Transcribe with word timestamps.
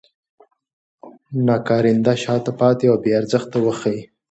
ناکارنده، 1.47 2.13
شاته 2.23 2.51
پاتې 2.59 2.85
او 2.91 2.97
بې 3.03 3.11
ارزښته 3.19 3.57
وښيي. 3.61 4.01